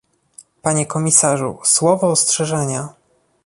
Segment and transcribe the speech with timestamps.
[0.61, 2.89] Panie komisarzu, słowo ostrzeżenia